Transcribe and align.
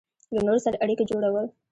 له 0.35 0.41
نورو 0.45 0.63
سره 0.65 0.79
اړیکې 0.83 1.07
جوړول 1.11 1.45